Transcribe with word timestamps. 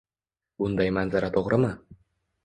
Bunday 0.61 0.87
manzara 0.97 1.29
to‘g‘rimi? 1.35 1.69